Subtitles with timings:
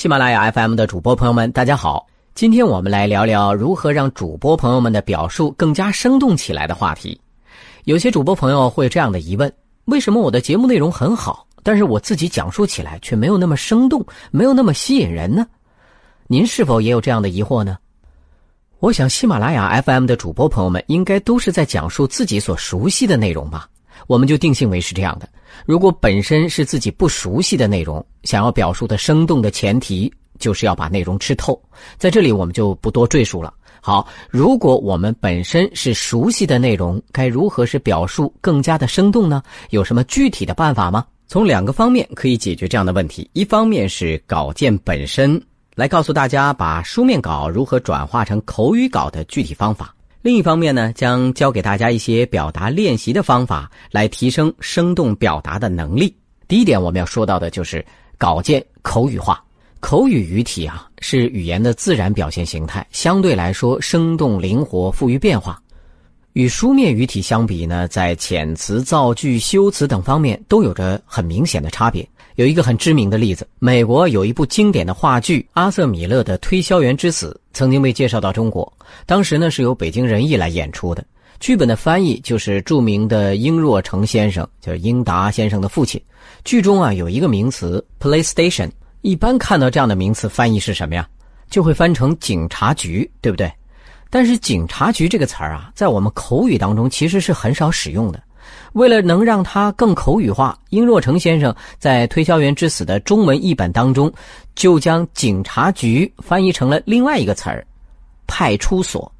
[0.00, 2.06] 喜马拉雅 FM 的主播朋友们，大家好！
[2.34, 7.20] 今天我们来聊聊如何让主播朋友们的表述更加生动起来的话题。
[7.84, 9.52] 有些主播朋友会有这样的疑问：
[9.84, 15.46] 为什么我的节目内容很好，但是我自己讲述起来却没有那么生动，没有那么吸引人呢？
[16.28, 17.76] 您是否也有这样的疑惑呢？
[18.78, 23.68] 我想，喜马拉雅 FM 的主播朋友们应该都是在讲述自己所熟悉的内容吧？
[24.06, 25.28] 我们就定性为是这样的。
[25.66, 31.60] 如果本身是自己不熟悉的内容，想要表述的生动的前提，就是要把内容吃透。
[31.98, 33.52] 在这里我们就不多赘述了。
[33.82, 39.42] 好，如果我们本身是熟悉的内容，该如何使表述更加的生动呢？
[39.70, 41.06] 有什么具体的办法吗？
[41.26, 43.28] 从两个方面可以解决这样的问题。
[43.32, 45.40] 一方面是稿件本身，
[45.76, 49.94] 来告诉大家把书面稿如何转化成口语稿的具体方法。
[50.22, 56.14] 另一方面呢，将教给大家一些表达练习的方法，来提升生动表达的能力。
[56.46, 57.82] 第一点，我们要说到的就是
[58.18, 59.42] 稿件口语化。
[59.80, 65.58] 口语语体啊，是语言的自然表现形态，相对来说生动灵活、富于变化。
[66.34, 72.08] 与书面语体相比呢，在遣词造句、修辞等方面都有着很明显的差别。
[72.36, 78.72] 有一个很知名的例子，美国有一部经典的话剧《阿瑟·米勒的推销员之死》，曾经被介绍到中国。
[79.06, 81.04] 当时呢是由北京人艺来演出的，
[81.40, 86.00] 剧本的翻译就是著名的英若诚先生，就是英达先生的父亲。
[86.44, 88.70] 剧中啊有一个名词 “PlayStation”，
[89.02, 91.06] 一般看到这样的名词翻译是什么呀？
[91.50, 93.50] 就会翻成警察局，对不对？
[94.10, 98.20] 但是“警察局”这个词儿啊，在我们口语当中其实是很少使用的。
[98.72, 104.12] 为了能让它更口语化，殷若成先生在《推销员之死》的中文译本当中，
[104.54, 107.64] 就将警察局翻译成了另外一个词儿——
[108.26, 109.10] 派出所。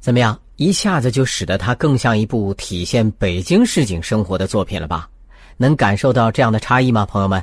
[0.00, 0.38] 怎么样？
[0.56, 5.08] 一下子就使得它更像一部体现北京市井生活的作品了吧？
[5.56, 7.42] 能感受到这样的差异吗，朋友们？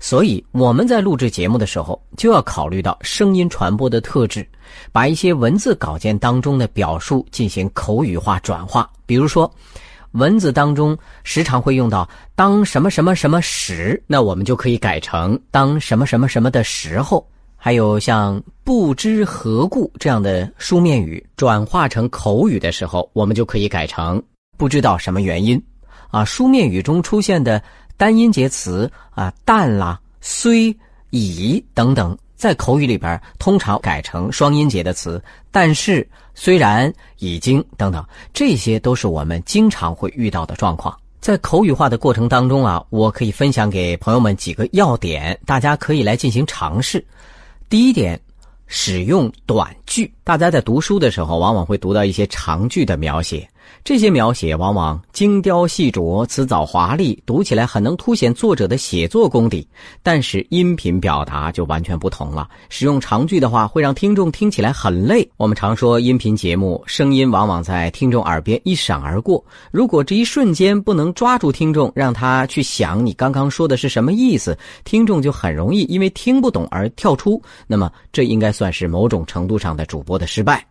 [0.00, 4.46] 所以我们在录制节目的时候，就要考虑到声音传播的特质，
[4.92, 9.50] 把一些文字稿件当中的表述进行口语化转化，比如说。
[10.12, 17.24] 文字当中时常会用到“当什么什么什么时”，那我们就可以改成“当什么什么什么的时候”。
[17.54, 24.20] 还有像“不知何故”这样的书面语转化成口语的时候，我们就可以改成
[24.56, 25.62] “不知道什么原因”。
[26.10, 27.62] 啊，书面语中出现的
[27.98, 30.74] 单音节词啊，“但”啦、“虽”、
[31.10, 32.16] “已”等等。
[32.36, 40.96] 在口语里边，通常改成双音节的词，但是、虽然、已经等等，这些都是我们经常会遇到的状况。
[41.20, 47.04] 在口语化的过程当中啊，我可以分享给朋友们几个要点，大家可以来进行尝试。
[47.68, 48.18] 第一点。
[48.70, 53.48] 使用短句，大家在读书的时候，往往会读到一些长句的描写。
[53.84, 59.66] 这些描写往往精雕细琢、辞藻华丽，读起来很能凸显作者的写作功底。
[60.02, 62.46] 但是音频表达就完全不同了。
[62.68, 65.26] 使用长句的话，会让听众听起来很累。
[65.38, 69.42] 我们常说，音频节目声音往往在听众耳边一闪而过。
[69.70, 77.40] 如果这一瞬间不能抓住听众，让他去想你刚刚说的是什么意思，听众就很容易因为听不懂而跳出。
[77.66, 78.52] 那么，这应该。
[78.58, 80.66] 算是某种程度上的主播的失败。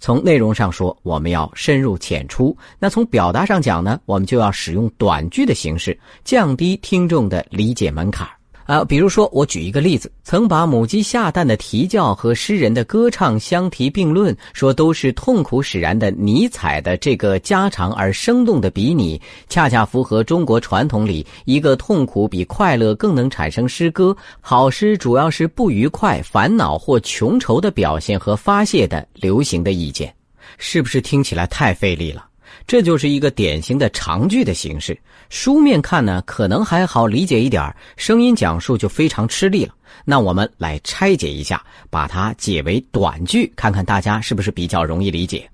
[0.00, 8.28] 从内容上说，我们要深入浅出；那从表达上讲呢，我们就要使用短句的形式，降低听众的理解门槛。
[8.68, 19.18] 啊，比如说，我举一个例子，曾把母鸡下蛋的啼叫和诗人的歌唱相提并论，说都是痛苦使然的尼采的这个家常而生动的比拟，
[19.48, 30.14] 恰恰符合中国传统里一个痛苦比快乐更能产生诗歌，好诗主要是不愉快、烦恼或穷愁的表现和发泄的流行的意见，
[30.58, 32.27] 是不是听起来太费力了？
[32.68, 34.96] 这就是一个典型的长句的形式。
[35.30, 39.74] 书面看呢，可能还好理解一点声音讲述就非常吃力了。
[40.04, 45.48] 那我们来拆解一下，把它解为短句，看看大家是不是比较容易理解。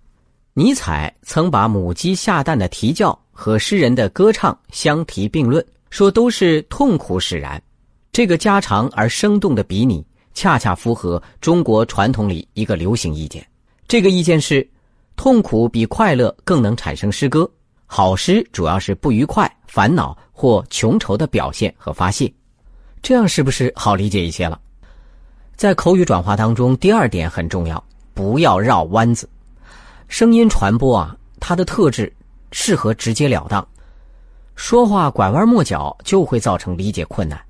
[0.55, 7.63] 尼采曾把母鸡下蛋的啼叫和诗人的歌唱相提并论，说都是痛苦使然。
[8.11, 10.05] 这个家常而生动的比拟，
[10.35, 13.47] 恰恰符合中国传统里一个流行意见。
[13.87, 14.69] 这个意见是。
[15.17, 17.49] 痛苦比快乐更能产生诗歌。
[17.87, 22.33] 好诗主要是不愉快、烦恼或穷愁的表现和发泄，
[23.03, 24.59] 这样是不是好理解一些了？
[25.55, 27.83] 在口语转化当中，第二点很重要，
[28.13, 29.29] 不要绕弯子。
[30.09, 32.13] 声音传播啊，它的特质
[32.51, 33.65] 适合直截了当，
[34.57, 37.41] 说话拐弯抹角就会造成理解困难，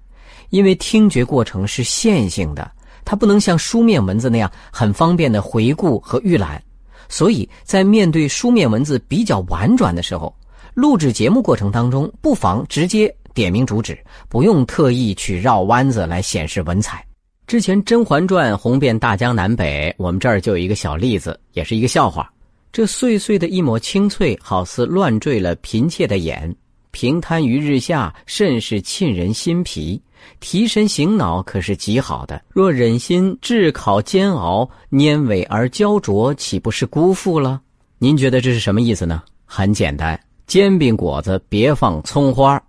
[0.51, 2.71] 因为听觉过程是线性的，
[3.05, 6.63] 它不能像书面文字那样很方便的回顾和预览。
[7.09, 10.35] 所以在面对书面文字比较婉转的时候，
[10.75, 13.99] 录制节目过程当中，不妨直接点明主旨，
[14.29, 17.05] 不用特意去绕弯子来显示文采。
[17.47, 22.31] 之前《甄嬛传》红遍大江南北，我们这儿就有一个小例子，也是一个笑话。
[22.73, 26.53] 这碎碎的一抹青翠，好似乱坠了嫔妾的眼，
[26.95, 30.01] 平摊于日下，甚是沁人心脾。
[30.39, 32.41] 提神醒脑可是极好的。
[32.49, 37.61] 若忍心炙烤煎熬，蔫萎而焦灼，岂不是辜负了？
[37.99, 39.25] 您觉得这是什么意思呢？
[39.45, 42.63] 很简单，煎饼果子别放葱花。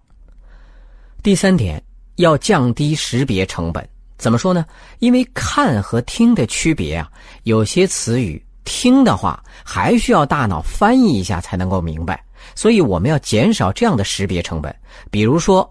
[1.22, 1.82] 第三点，
[2.16, 3.88] 要降低识别成本。
[4.18, 4.66] 怎么说呢？
[4.98, 7.08] 因为看和听的区别啊，
[7.44, 14.76] 有些词语听的话还需要大脑翻译一下才能够明白，所以我们要减少这样的识别成本。
[15.10, 15.68] 比如说，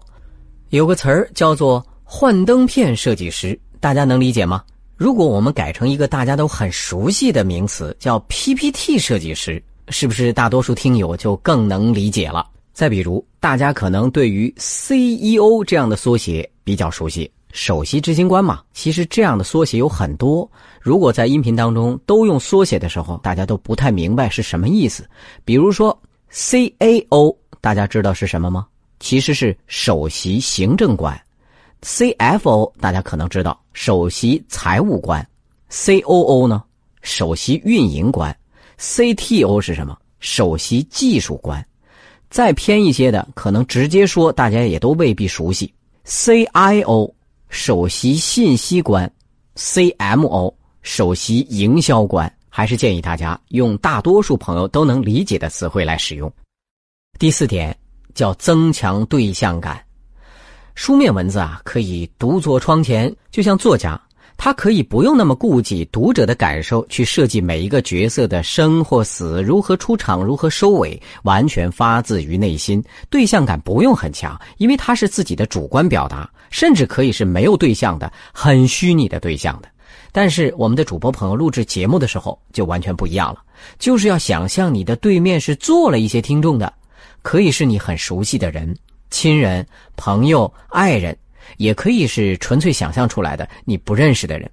[0.69, 4.63] 有个词儿叫做“幻灯片设计师”，大家能理解吗？
[4.97, 12.45] 如果我们改成一个大家都很熟悉的名词，叫 “PPT 设计师”，是不是大多数听友就更能理解了？
[12.73, 17.29] 再比如，大家可能对于 CEO 这样的缩写比较熟悉。
[17.51, 20.49] 首席执行官嘛，其实这样的缩写有很多。
[20.81, 25.07] 如果在音频当中都用缩写的时候，大家都不太明白是什么意思。
[25.45, 25.97] 比如说
[26.31, 28.67] CAO，大家知道是什么吗？
[28.99, 31.19] 其实是首席行政官。
[31.81, 35.25] CFO 大家可能知道，首席财务官。
[35.69, 36.63] COO 呢，
[37.01, 38.35] 首席运营官。
[38.79, 39.97] CTO 是什么？
[40.19, 41.65] 首席技术官。
[42.29, 45.73] 再偏一些的，可能直接说，大家也都未必熟悉。
[46.05, 47.11] CIO。
[47.47, 49.09] 首席信息官
[49.55, 56.31] ，CMO，首席营销官，还是建议大家用大多数朋友都能理解的词汇来使用。
[57.19, 57.77] 第四点
[58.13, 59.83] 叫增强对象感。
[60.73, 64.01] 书面文字啊，可以独坐窗前，就像作家。
[64.37, 79.67] 他可以不用那么顾及读者的感受，去设计每一个角色的生或死，如何出场，如何收尾，完全发自于内心，对象感不用很强，因为他是自己的主观表达，甚至可以是没有对象的，很虚拟的对象的。
[80.15, 83.43] 但是我们的主播朋友录制节目的时候就完全不一样了，
[83.77, 86.71] 就是要想象你的对面是坐了一些听众的，
[87.21, 88.73] 可以是你很熟悉的人、
[89.09, 89.67] 亲人、
[89.97, 91.13] 朋友、爱人。
[91.57, 94.49] 也可以是纯粹想象出来的，你不认识的人，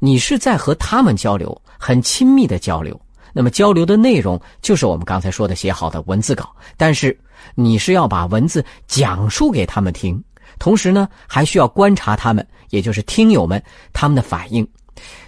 [0.00, 2.98] 你是在和他们交流，很亲密的交流。
[3.34, 7.14] 那么交流的内容就是我们刚才说的写好的文字稿，但是
[7.54, 10.22] 你是要把文字讲述给他们听，
[10.58, 13.62] 同时呢还需要观察他们，也就是听友们
[13.92, 14.66] 他们的反应，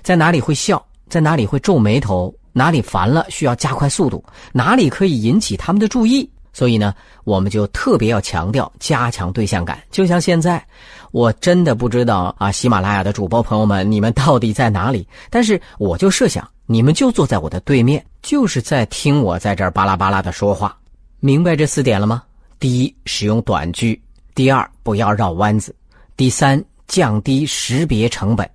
[0.03, 6.29] 在哪里会笑，在哪里会皱眉头，哪里烦了需要加快速度，哪里可以引起他们的注意。
[6.53, 6.95] 所以呢，
[7.25, 9.83] 我们就特别要强调加强对象感。
[9.91, 10.65] 就像现在，
[11.11, 15.05] 我真的不知道啊，喜马拉雅的主播朋友们，你们到底在哪里？
[15.31, 20.79] 但是我就设想，你们就坐在我的对面，就是在听我在这儿巴拉巴拉的说话。
[21.19, 22.23] 明白这四点了吗？
[22.61, 23.99] 第一，使用短句；
[24.33, 25.73] 第二，不要绕弯子；
[26.17, 28.47] 第三，降低识别成本；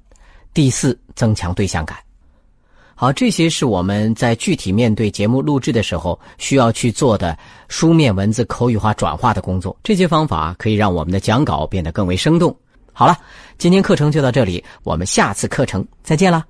[0.54, 1.98] 第四，增强对象感。
[2.96, 7.38] 好，这些是我们在具体面对节目录制的时候需要去做的
[7.70, 9.78] 书面文字口语化转化的工作。
[9.84, 12.54] 这些方法可以让我们的讲稿变得更为生动。
[12.92, 13.18] 好了，
[13.58, 16.46] 今天课程就到这里，我们下次课程再见了。